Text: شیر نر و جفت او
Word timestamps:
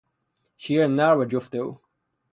شیر 0.61 0.87
نر 0.87 1.15
و 1.17 1.25
جفت 1.31 1.53
او 1.61 1.67